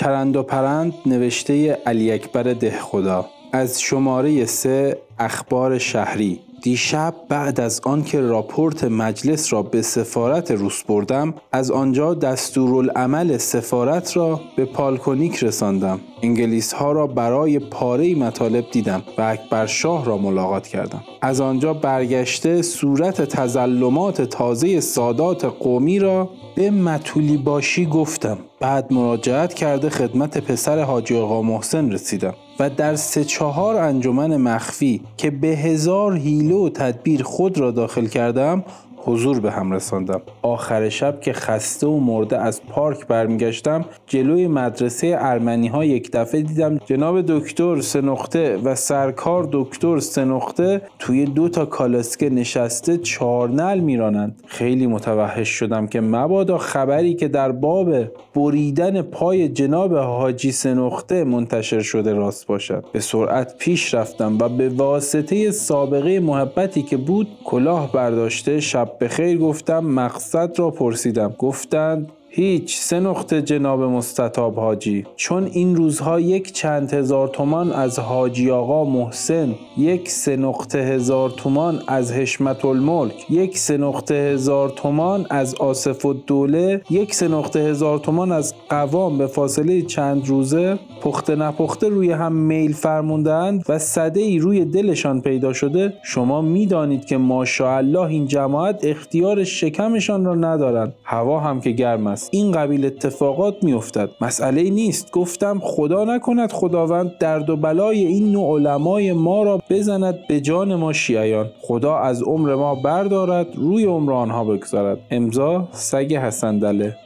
[0.00, 6.40] چرند و پرند نوشته علی اکبر دهخدا از شماره سه اخبار شهری.
[6.62, 14.16] دیشب بعد از آنکه راپورت مجلس را به سفارت روس بردم از آنجا دستورالعمل سفارت
[14.16, 16.00] را به پالکونیک رساندم.
[16.22, 21.02] انگلیس ها را برای پاره مطالب دیدم و اکبر شاه را ملاقات کردم.
[21.22, 28.38] از آنجا برگشته صورت تزلمات تازه سادات قومی را به مطولی باشی گفتم.
[28.60, 35.00] بعد مراجعت کرده خدمت پسر حاجی آقا محسن رسیدم و در سه چهار انجمن مخفی
[35.16, 38.64] که به هزار حیله و تدبیر خود را داخل کردم
[39.04, 40.20] حضور به هم رساندم.
[40.42, 46.42] آخر شب که خسته و مرده از پارک برمیگشتم جلوی مدرسه ارمنی ها یک دفعه
[46.42, 54.42] دیدم جناب دکتر سنخته و سرکار دکتر سنخته توی دو تا کالسکه نشسته چارنل میرانند.
[54.60, 57.94] خیلی متوحش شدم که مبادا خبری که در باب
[58.34, 62.84] بریدن پای جناب حاجی سنخته منتشر شده راست باشد.
[62.92, 69.08] به سرعت پیش رفتم و به واسطه سابقه محبتی که بود کلاه برداشته شب به
[69.08, 71.34] خیر گفتم مقصد را پرسیدم.
[71.38, 75.06] گفتند هیچ سه نقطه جناب مستطاب حاجی.
[75.16, 81.30] چون این روزها یک چند هزار تومان از حاجی آقا محسن یک سه نقطه هزار
[81.30, 87.60] تومان از حشمت الملک یک سه نقطه هزار تومان از آصف الدوله یک سه نقطه
[87.60, 93.78] هزار تومان از قوام به فاصله چند روزه پخته نپخته روی هم میل فرموندند و
[93.78, 100.34] صده ای روی دلشان پیدا شده شما می‌دانید که ماشاءالله این جماعت اختیار شکمشان را
[100.34, 100.94] ندارند.
[101.04, 102.19] هوا هم که گرم است.
[102.32, 104.10] این قبیل اتفاقات میافتد.
[104.20, 105.10] مسئله نیست.
[105.10, 110.74] گفتم خدا نکند خداوند درد و بلای این نوع علمای ما را بزند به جان
[110.74, 111.50] ما شیعیان.
[111.60, 114.98] خدا از عمر ما بردارد روی عمر آنها بگذارد.
[115.10, 116.96] امضا سگ حسن دله.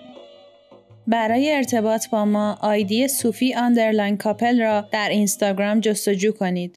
[1.06, 6.76] برای ارتباط با ما آیدی صوفی آندرلاین کاپل را در اینستاگرام جستجو کنید.